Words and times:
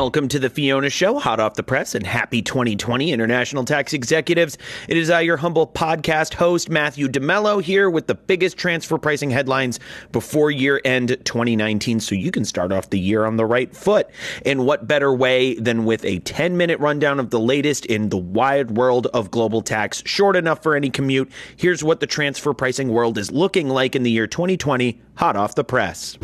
Welcome 0.00 0.28
to 0.28 0.38
the 0.38 0.48
Fiona 0.48 0.88
Show, 0.88 1.18
hot 1.18 1.40
off 1.40 1.56
the 1.56 1.62
press, 1.62 1.94
and 1.94 2.06
happy 2.06 2.40
2020, 2.40 3.12
International 3.12 3.66
Tax 3.66 3.92
Executives. 3.92 4.56
It 4.88 4.96
is 4.96 5.10
I, 5.10 5.20
your 5.20 5.36
humble 5.36 5.66
podcast 5.66 6.32
host, 6.32 6.70
Matthew 6.70 7.06
DeMello, 7.06 7.62
here 7.62 7.90
with 7.90 8.06
the 8.06 8.14
biggest 8.14 8.56
transfer 8.56 8.96
pricing 8.96 9.28
headlines 9.28 9.78
before 10.10 10.50
year 10.50 10.80
end 10.86 11.18
2019, 11.26 12.00
so 12.00 12.14
you 12.14 12.30
can 12.30 12.46
start 12.46 12.72
off 12.72 12.88
the 12.88 12.98
year 12.98 13.26
on 13.26 13.36
the 13.36 13.44
right 13.44 13.76
foot. 13.76 14.08
And 14.46 14.64
what 14.64 14.88
better 14.88 15.12
way 15.12 15.56
than 15.56 15.84
with 15.84 16.02
a 16.06 16.20
10 16.20 16.56
minute 16.56 16.80
rundown 16.80 17.20
of 17.20 17.28
the 17.28 17.38
latest 17.38 17.84
in 17.84 18.08
the 18.08 18.16
wide 18.16 18.70
world 18.70 19.08
of 19.08 19.30
global 19.30 19.60
tax, 19.60 20.02
short 20.06 20.34
enough 20.34 20.62
for 20.62 20.74
any 20.74 20.88
commute? 20.88 21.30
Here's 21.56 21.84
what 21.84 22.00
the 22.00 22.06
transfer 22.06 22.54
pricing 22.54 22.88
world 22.88 23.18
is 23.18 23.30
looking 23.30 23.68
like 23.68 23.94
in 23.94 24.02
the 24.02 24.10
year 24.10 24.26
2020, 24.26 24.98
hot 25.16 25.36
off 25.36 25.56
the 25.56 25.62
press. 25.62 26.16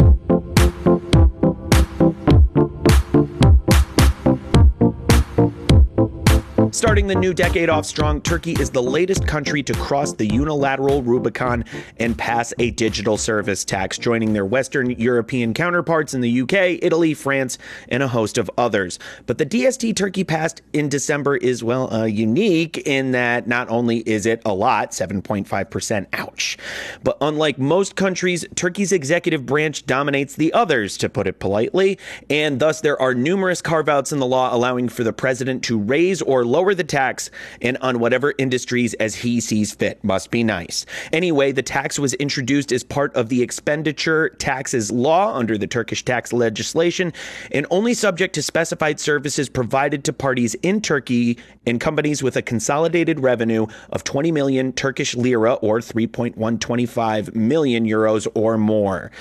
Starting 6.76 7.06
the 7.06 7.14
new 7.14 7.32
decade 7.32 7.70
off 7.70 7.86
strong, 7.86 8.20
Turkey 8.20 8.52
is 8.52 8.68
the 8.68 8.82
latest 8.82 9.26
country 9.26 9.62
to 9.62 9.72
cross 9.72 10.12
the 10.12 10.26
unilateral 10.26 11.02
Rubicon 11.02 11.64
and 11.98 12.18
pass 12.18 12.52
a 12.58 12.70
digital 12.72 13.16
service 13.16 13.64
tax, 13.64 13.96
joining 13.96 14.34
their 14.34 14.44
Western 14.44 14.90
European 14.90 15.54
counterparts 15.54 16.12
in 16.12 16.20
the 16.20 16.42
UK, 16.42 16.78
Italy, 16.82 17.14
France, 17.14 17.56
and 17.88 18.02
a 18.02 18.08
host 18.08 18.36
of 18.36 18.50
others. 18.58 18.98
But 19.24 19.38
the 19.38 19.46
DST 19.46 19.96
Turkey 19.96 20.22
passed 20.22 20.60
in 20.74 20.90
December 20.90 21.38
is, 21.38 21.64
well, 21.64 21.90
uh, 21.90 22.04
unique 22.04 22.76
in 22.86 23.12
that 23.12 23.46
not 23.48 23.70
only 23.70 24.00
is 24.00 24.26
it 24.26 24.42
a 24.44 24.52
lot, 24.52 24.90
7.5%, 24.90 26.06
ouch, 26.12 26.58
but 27.02 27.16
unlike 27.22 27.58
most 27.58 27.96
countries, 27.96 28.44
Turkey's 28.54 28.92
executive 28.92 29.46
branch 29.46 29.86
dominates 29.86 30.36
the 30.36 30.52
others, 30.52 30.98
to 30.98 31.08
put 31.08 31.26
it 31.26 31.38
politely, 31.38 31.98
and 32.28 32.60
thus 32.60 32.82
there 32.82 33.00
are 33.00 33.14
numerous 33.14 33.62
carve 33.62 33.88
outs 33.88 34.12
in 34.12 34.18
the 34.18 34.26
law 34.26 34.54
allowing 34.54 34.90
for 34.90 35.04
the 35.04 35.12
president 35.14 35.64
to 35.64 35.78
raise 35.78 36.20
or 36.20 36.44
lower 36.44 36.65
lower 36.66 36.74
the 36.74 36.84
tax 36.84 37.30
and 37.62 37.78
on 37.80 38.00
whatever 38.00 38.34
industries 38.38 38.94
as 38.94 39.14
he 39.14 39.40
sees 39.40 39.72
fit. 39.72 40.02
Must 40.02 40.32
be 40.32 40.42
nice. 40.42 40.84
Anyway, 41.12 41.52
the 41.52 41.62
tax 41.62 41.96
was 41.96 42.14
introduced 42.14 42.72
as 42.72 42.82
part 42.82 43.14
of 43.14 43.28
the 43.28 43.40
expenditure 43.40 44.30
taxes 44.30 44.90
law 44.90 45.36
under 45.36 45.56
the 45.56 45.68
Turkish 45.68 46.04
tax 46.04 46.32
legislation 46.32 47.12
and 47.52 47.66
only 47.70 47.94
subject 47.94 48.34
to 48.34 48.42
specified 48.42 48.98
services 48.98 49.48
provided 49.48 50.02
to 50.04 50.12
parties 50.12 50.54
in 50.62 50.80
Turkey 50.80 51.38
and 51.66 51.80
companies 51.80 52.20
with 52.20 52.36
a 52.36 52.42
consolidated 52.42 53.20
revenue 53.20 53.66
of 53.90 54.02
20 54.02 54.32
million 54.32 54.72
Turkish 54.72 55.14
lira 55.14 55.54
or 55.54 55.78
3.125 55.78 57.34
million 57.36 57.86
euros 57.86 58.26
or 58.34 58.58
more. 58.58 59.12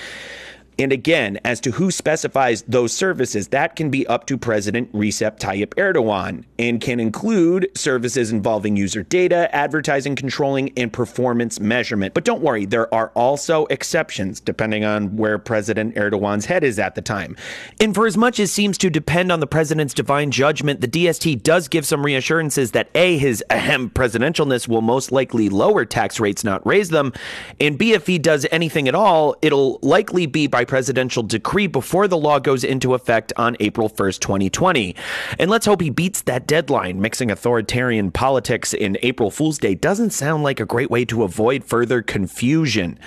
And 0.78 0.92
again, 0.92 1.38
as 1.42 1.60
to 1.60 1.70
who 1.70 1.90
specifies 1.90 2.62
those 2.62 2.92
services, 2.92 3.48
that 3.48 3.76
can 3.76 3.88
be 3.88 4.06
up 4.06 4.26
to 4.26 4.36
President 4.36 4.92
Recep 4.92 5.38
Tayyip 5.38 5.68
Erdogan 5.74 6.44
and 6.58 6.80
can 6.80 7.00
include 7.00 7.70
services 7.74 8.30
involving 8.30 8.76
user 8.76 9.02
data, 9.02 9.54
advertising 9.54 10.16
controlling, 10.16 10.72
and 10.76 10.92
performance 10.92 11.58
measurement. 11.60 12.12
But 12.12 12.24
don't 12.24 12.42
worry, 12.42 12.66
there 12.66 12.92
are 12.94 13.10
also 13.14 13.64
exceptions 13.66 14.38
depending 14.38 14.84
on 14.84 15.16
where 15.16 15.38
President 15.38 15.94
Erdogan's 15.94 16.44
head 16.44 16.62
is 16.62 16.78
at 16.78 16.94
the 16.94 17.02
time. 17.02 17.36
And 17.80 17.94
for 17.94 18.06
as 18.06 18.18
much 18.18 18.38
as 18.38 18.52
seems 18.52 18.76
to 18.78 18.90
depend 18.90 19.32
on 19.32 19.40
the 19.40 19.46
president's 19.46 19.94
divine 19.94 20.30
judgment, 20.30 20.82
the 20.82 20.88
DST 20.88 21.42
does 21.42 21.68
give 21.68 21.86
some 21.86 22.04
reassurances 22.04 22.72
that 22.72 22.90
A, 22.94 23.16
his 23.16 23.42
ahem 23.48 23.88
presidentialness 23.88 24.68
will 24.68 24.82
most 24.82 25.10
likely 25.10 25.48
lower 25.48 25.86
tax 25.86 26.20
rates, 26.20 26.44
not 26.44 26.66
raise 26.66 26.90
them, 26.90 27.14
and 27.60 27.78
B, 27.78 27.92
if 27.94 28.06
he 28.06 28.18
does 28.18 28.46
anything 28.50 28.88
at 28.88 28.94
all, 28.94 29.36
it'll 29.40 29.78
likely 29.82 30.26
be 30.26 30.46
by 30.46 30.65
presidential 30.66 31.22
decree 31.22 31.66
before 31.66 32.08
the 32.08 32.16
law 32.16 32.38
goes 32.38 32.64
into 32.64 32.94
effect 32.94 33.32
on 33.36 33.56
April 33.60 33.88
1st, 33.88 34.20
2020. 34.20 34.94
And 35.38 35.50
let's 35.50 35.66
hope 35.66 35.80
he 35.80 35.90
beats 35.90 36.22
that 36.22 36.46
deadline. 36.46 37.00
Mixing 37.00 37.30
authoritarian 37.30 38.10
politics 38.10 38.74
in 38.74 38.98
April 39.02 39.30
Fool's 39.30 39.58
Day 39.58 39.74
doesn't 39.74 40.10
sound 40.10 40.42
like 40.42 40.60
a 40.60 40.66
great 40.66 40.90
way 40.90 41.04
to 41.06 41.22
avoid 41.22 41.64
further 41.64 42.02
confusion. 42.02 42.98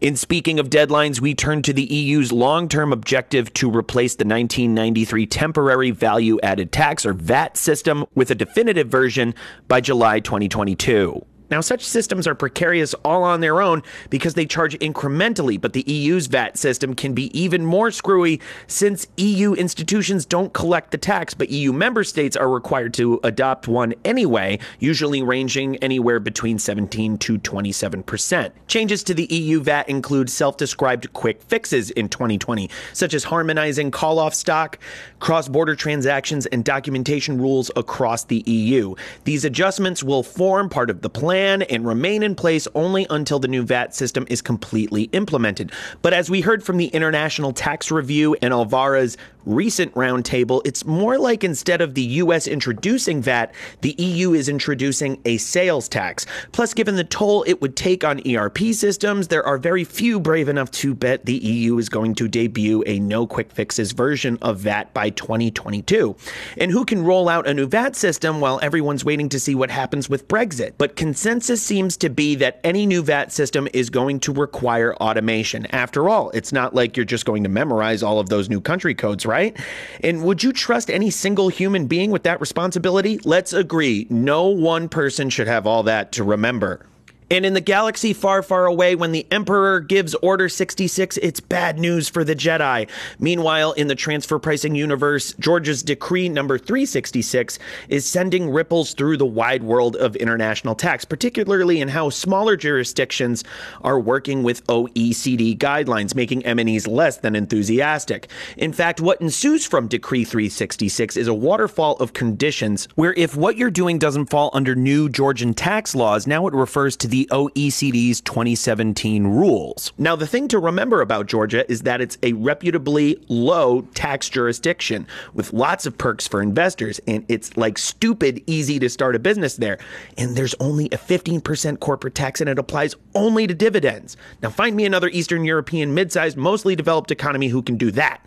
In 0.00 0.16
speaking 0.16 0.58
of 0.58 0.70
deadlines, 0.70 1.20
we 1.20 1.34
turn 1.34 1.62
to 1.62 1.72
the 1.72 1.84
EU's 1.84 2.32
long 2.32 2.68
term 2.68 2.92
objective 2.92 3.52
to 3.54 3.70
replace 3.70 4.14
the 4.14 4.24
1993 4.24 5.26
temporary 5.26 5.90
value 5.90 6.38
added 6.42 6.72
tax 6.72 7.06
or 7.06 7.12
VAT 7.12 7.56
system 7.56 8.04
with 8.14 8.30
a 8.30 8.34
definitive 8.34 8.88
version 8.88 9.34
by 9.68 9.80
July 9.80 10.20
2022. 10.20 11.24
Now, 11.52 11.60
such 11.60 11.84
systems 11.84 12.26
are 12.26 12.34
precarious 12.34 12.94
all 13.04 13.24
on 13.24 13.42
their 13.42 13.60
own 13.60 13.82
because 14.08 14.32
they 14.32 14.46
charge 14.46 14.74
incrementally, 14.78 15.60
but 15.60 15.74
the 15.74 15.82
EU's 15.86 16.26
VAT 16.26 16.56
system 16.56 16.94
can 16.94 17.12
be 17.12 17.24
even 17.38 17.66
more 17.66 17.90
screwy 17.90 18.40
since 18.66 19.06
EU 19.18 19.52
institutions 19.52 20.24
don't 20.24 20.54
collect 20.54 20.92
the 20.92 20.96
tax, 20.96 21.34
but 21.34 21.50
EU 21.50 21.70
member 21.74 22.04
states 22.04 22.38
are 22.38 22.48
required 22.48 22.94
to 22.94 23.20
adopt 23.22 23.68
one 23.68 23.92
anyway, 24.02 24.60
usually 24.78 25.22
ranging 25.22 25.76
anywhere 25.84 26.20
between 26.20 26.58
17 26.58 27.18
to 27.18 27.38
27%. 27.38 28.52
Changes 28.66 29.04
to 29.04 29.12
the 29.12 29.26
EU 29.26 29.60
VAT 29.60 29.86
include 29.90 30.30
self 30.30 30.56
described 30.56 31.12
quick 31.12 31.42
fixes 31.42 31.90
in 31.90 32.08
2020, 32.08 32.70
such 32.94 33.12
as 33.12 33.24
harmonizing 33.24 33.90
call 33.90 34.18
off 34.18 34.32
stock, 34.32 34.78
cross 35.18 35.48
border 35.48 35.76
transactions, 35.76 36.46
and 36.46 36.64
documentation 36.64 37.36
rules 37.36 37.70
across 37.76 38.24
the 38.24 38.42
EU. 38.46 38.94
These 39.24 39.44
adjustments 39.44 40.02
will 40.02 40.22
form 40.22 40.70
part 40.70 40.88
of 40.88 41.02
the 41.02 41.10
plan 41.10 41.41
and 41.42 41.84
remain 41.84 42.22
in 42.22 42.36
place 42.36 42.68
only 42.74 43.06
until 43.10 43.40
the 43.40 43.48
new 43.48 43.64
VAT 43.64 43.94
system 43.94 44.26
is 44.30 44.40
completely 44.40 45.04
implemented. 45.12 45.72
But 46.02 46.12
as 46.12 46.30
we 46.30 46.40
heard 46.40 46.62
from 46.62 46.76
the 46.76 46.86
International 46.86 47.52
Tax 47.52 47.90
Review 47.90 48.36
and 48.40 48.54
Avalara's 48.54 49.16
recent 49.44 49.92
roundtable, 49.94 50.62
it's 50.64 50.84
more 50.84 51.18
like 51.18 51.44
instead 51.44 51.80
of 51.80 51.94
the 51.94 52.02
US 52.02 52.46
introducing 52.46 53.22
VAT, 53.22 53.54
the 53.80 53.94
EU 53.98 54.32
is 54.34 54.48
introducing 54.48 55.20
a 55.24 55.36
sales 55.38 55.88
tax. 55.88 56.26
Plus, 56.52 56.74
given 56.74 56.96
the 56.96 57.04
toll 57.04 57.44
it 57.46 57.60
would 57.60 57.76
take 57.76 58.04
on 58.04 58.20
ERP 58.26 58.58
systems, 58.72 59.28
there 59.28 59.44
are 59.44 59.58
very 59.58 59.84
few 59.84 60.20
brave 60.20 60.48
enough 60.48 60.70
to 60.70 60.94
bet 60.94 61.24
the 61.24 61.36
EU 61.36 61.78
is 61.78 61.88
going 61.88 62.14
to 62.14 62.28
debut 62.28 62.82
a 62.86 62.98
no 62.98 63.26
quick 63.26 63.50
fixes 63.52 63.92
version 63.92 64.38
of 64.42 64.58
VAT 64.58 64.92
by 64.94 65.10
2022. 65.10 66.14
And 66.58 66.70
who 66.70 66.84
can 66.84 67.04
roll 67.04 67.28
out 67.28 67.46
a 67.46 67.54
new 67.54 67.66
VAT 67.66 67.96
system 67.96 68.40
while 68.40 68.58
everyone's 68.62 69.04
waiting 69.04 69.28
to 69.30 69.40
see 69.40 69.54
what 69.54 69.70
happens 69.70 70.08
with 70.08 70.28
Brexit? 70.28 70.72
But 70.78 70.96
consensus 70.96 71.62
seems 71.62 71.96
to 71.98 72.10
be 72.10 72.34
that 72.36 72.60
any 72.64 72.86
new 72.86 73.02
VAT 73.02 73.32
system 73.32 73.68
is 73.72 73.90
going 73.90 74.20
to 74.20 74.32
require 74.32 74.94
automation. 74.96 75.66
After 75.66 76.08
all, 76.08 76.30
it's 76.30 76.52
not 76.52 76.74
like 76.74 76.96
you're 76.96 77.04
just 77.04 77.24
going 77.24 77.42
to 77.42 77.48
memorize 77.48 78.02
all 78.02 78.18
of 78.18 78.28
those 78.28 78.48
new 78.48 78.60
country 78.60 78.94
codes, 78.94 79.26
right? 79.32 79.56
And 80.02 80.22
would 80.24 80.42
you 80.42 80.52
trust 80.52 80.90
any 80.90 81.10
single 81.10 81.48
human 81.48 81.86
being 81.86 82.10
with 82.10 82.22
that 82.24 82.38
responsibility? 82.38 83.18
Let's 83.24 83.54
agree, 83.54 84.06
no 84.10 84.48
one 84.48 84.90
person 84.90 85.30
should 85.30 85.48
have 85.48 85.66
all 85.66 85.82
that 85.84 86.12
to 86.12 86.22
remember. 86.22 86.84
And 87.32 87.46
in 87.46 87.54
the 87.54 87.62
galaxy 87.62 88.12
far, 88.12 88.42
far 88.42 88.66
away, 88.66 88.94
when 88.94 89.12
the 89.12 89.26
Emperor 89.30 89.80
gives 89.80 90.14
Order 90.16 90.50
66, 90.50 91.16
it's 91.16 91.40
bad 91.40 91.78
news 91.78 92.06
for 92.06 92.24
the 92.24 92.36
Jedi. 92.36 92.90
Meanwhile, 93.18 93.72
in 93.72 93.88
the 93.88 93.94
transfer 93.94 94.38
pricing 94.38 94.74
universe, 94.74 95.32
Georgia's 95.40 95.82
decree 95.82 96.28
number 96.28 96.58
366 96.58 97.58
is 97.88 98.04
sending 98.04 98.50
ripples 98.50 98.92
through 98.92 99.16
the 99.16 99.24
wide 99.24 99.62
world 99.62 99.96
of 99.96 100.14
international 100.16 100.74
tax, 100.74 101.06
particularly 101.06 101.80
in 101.80 101.88
how 101.88 102.10
smaller 102.10 102.54
jurisdictions 102.54 103.44
are 103.80 103.98
working 103.98 104.42
with 104.42 104.66
OECD 104.66 105.56
guidelines, 105.56 106.14
making 106.14 106.42
MNEs 106.42 106.86
less 106.86 107.16
than 107.16 107.34
enthusiastic. 107.34 108.28
In 108.58 108.74
fact, 108.74 109.00
what 109.00 109.22
ensues 109.22 109.64
from 109.64 109.88
Decree 109.88 110.26
366 110.26 111.16
is 111.16 111.28
a 111.28 111.32
waterfall 111.32 111.96
of 111.96 112.12
conditions 112.12 112.88
where 112.94 113.14
if 113.14 113.34
what 113.34 113.56
you're 113.56 113.70
doing 113.70 113.98
doesn't 113.98 114.26
fall 114.26 114.50
under 114.52 114.74
new 114.74 115.08
Georgian 115.08 115.54
tax 115.54 115.94
laws, 115.94 116.26
now 116.26 116.46
it 116.46 116.52
refers 116.52 116.94
to 116.98 117.08
the 117.08 117.21
OECD's 117.30 118.20
2017 118.20 119.26
rules. 119.26 119.92
Now, 119.98 120.16
the 120.16 120.26
thing 120.26 120.48
to 120.48 120.58
remember 120.58 121.00
about 121.00 121.26
Georgia 121.26 121.70
is 121.70 121.82
that 121.82 122.00
it's 122.00 122.18
a 122.22 122.32
reputably 122.32 123.16
low 123.28 123.82
tax 123.94 124.28
jurisdiction 124.28 125.06
with 125.34 125.52
lots 125.52 125.86
of 125.86 125.96
perks 125.96 126.26
for 126.26 126.42
investors, 126.42 127.00
and 127.06 127.24
it's 127.28 127.56
like 127.56 127.78
stupid 127.78 128.42
easy 128.46 128.78
to 128.78 128.88
start 128.88 129.14
a 129.16 129.18
business 129.18 129.56
there. 129.56 129.78
And 130.16 130.36
there's 130.36 130.54
only 130.60 130.86
a 130.86 130.98
15% 130.98 131.80
corporate 131.80 132.14
tax, 132.14 132.40
and 132.40 132.50
it 132.50 132.58
applies 132.58 132.94
only 133.14 133.46
to 133.46 133.54
dividends. 133.54 134.16
Now, 134.42 134.50
find 134.50 134.76
me 134.76 134.84
another 134.84 135.08
Eastern 135.08 135.44
European 135.44 135.94
mid 135.94 136.12
sized, 136.12 136.36
mostly 136.36 136.76
developed 136.76 137.10
economy 137.10 137.48
who 137.48 137.62
can 137.62 137.76
do 137.76 137.90
that. 137.92 138.24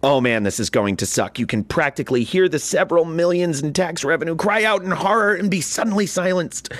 Oh 0.00 0.20
man, 0.20 0.44
this 0.44 0.60
is 0.60 0.70
going 0.70 0.96
to 0.98 1.06
suck. 1.06 1.40
You 1.40 1.46
can 1.46 1.64
practically 1.64 2.22
hear 2.22 2.48
the 2.48 2.60
several 2.60 3.04
millions 3.04 3.60
in 3.60 3.72
tax 3.72 4.04
revenue 4.04 4.36
cry 4.36 4.62
out 4.62 4.84
in 4.84 4.92
horror 4.92 5.34
and 5.34 5.50
be 5.50 5.60
suddenly 5.60 6.06
silenced. 6.06 6.72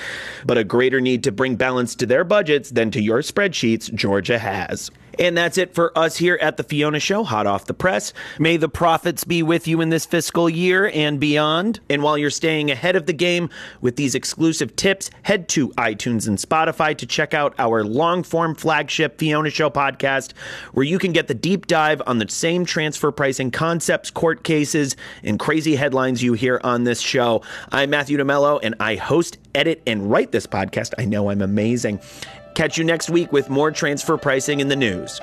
But 0.47 0.57
a 0.57 0.63
greater 0.63 1.01
need 1.01 1.25
to 1.25 1.33
bring 1.49 1.57
balance 1.57 1.95
to 1.95 2.05
their 2.05 2.25
budgets 2.25 2.71
than 2.71 2.91
to 2.91 3.01
your 3.01 3.23
spreadsheets, 3.23 3.93
Georgia 3.95 4.39
has. 4.39 4.91
And 5.19 5.37
that's 5.37 5.59
it 5.59 5.75
for 5.75 5.97
us 5.99 6.17
here 6.17 6.39
at 6.41 6.59
the 6.59 6.63
Fiona 6.63 7.01
Show, 7.01 7.25
hot 7.25 7.47
off 7.47 7.65
the 7.65 7.75
press. 7.75 8.13
May 8.39 8.57
the 8.57 8.69
profits 8.69 9.25
be 9.25 9.43
with 9.43 9.67
you 9.67 9.81
in 9.81 9.89
this 9.89 10.07
fiscal 10.07 10.49
year 10.49 10.93
and 10.95 11.19
beyond. 11.19 11.81
And 11.91 12.05
while 12.05 12.17
you're 12.17 12.31
staying 12.31 12.71
ahead 12.71 12.95
of 12.95 13.07
the 13.07 13.13
game 13.13 13.51
with 13.81 13.97
these 13.97 14.15
exclusive 14.15 14.77
tips, 14.77 15.11
head 15.23 15.49
to 15.49 15.71
iTunes 15.71 16.29
and 16.29 16.39
Spotify 16.39 16.97
to 16.99 17.05
check 17.05 17.35
out 17.35 17.53
our 17.59 17.83
long 17.83 18.23
form 18.23 18.55
flagship 18.55 19.19
Fiona 19.19 19.51
Show 19.51 19.71
podcast, 19.71 20.35
where 20.73 20.87
you 20.87 21.01
can 21.01 21.13
get 21.13 21.27
the 21.27 21.35
deep 21.35 21.67
dive 21.67 22.01
on 22.07 22.19
the 22.19 22.29
same 22.29 22.65
transfer 22.65 23.11
pricing 23.11 23.51
concepts, 23.51 24.13
court 24.13 24.45
cases, 24.45 24.95
and 25.25 25.41
crazy 25.41 25.75
headlines 25.75 26.23
you 26.23 26.35
hear 26.35 26.61
on 26.63 26.85
this 26.85 27.01
show. 27.01 27.43
I'm 27.73 27.91
Matthew 27.91 28.19
DeMello, 28.19 28.61
and 28.63 28.77
I 28.79 28.95
host, 28.95 29.39
edit, 29.59 29.83
and 29.87 30.11
write 30.11 30.33
this 30.33 30.47
podcast. 30.47 30.95
I 30.97 31.05
know 31.05 31.31
I'm 31.31 31.43
amazing. 31.43 32.01
Catch 32.55 32.79
you 32.79 32.85
next 32.85 33.11
week 33.11 33.33
with 33.33 33.51
more 33.51 33.71
transfer 33.71 34.17
pricing 34.17 34.61
in 34.61 34.69
the 34.69 34.77
news. 34.77 35.21